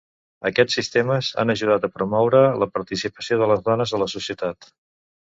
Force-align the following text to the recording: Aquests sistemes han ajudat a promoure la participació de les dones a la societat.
Aquests 0.49 0.75
sistemes 0.77 1.27
han 1.43 1.53
ajudat 1.53 1.85
a 1.87 1.89
promoure 1.97 2.41
la 2.63 2.67
participació 2.77 3.37
de 3.41 3.51
les 3.53 3.61
dones 3.69 3.93
a 3.93 4.01
la 4.05 4.09
societat. 4.15 4.69